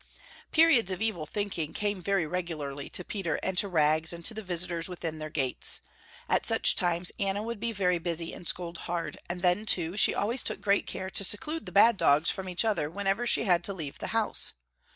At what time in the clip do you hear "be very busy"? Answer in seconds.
7.59-8.33